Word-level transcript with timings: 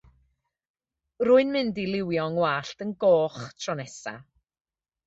Rwy'n 1.27 1.53
mynd 1.57 1.83
i 1.83 1.85
liwio 1.91 2.27
'ngwallt 2.31 2.85
yn 2.87 2.95
goch 3.05 3.39
tro 3.61 3.79
nesa. 3.83 4.17